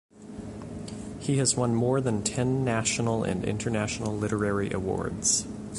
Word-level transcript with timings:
He 1.19 1.39
was 1.39 1.55
won 1.55 1.75
more 1.75 2.01
than 2.01 2.23
ten 2.23 2.65
national 2.65 3.23
and 3.23 3.45
international 3.45 4.15
literary 4.17 4.71
awards. 4.73 5.45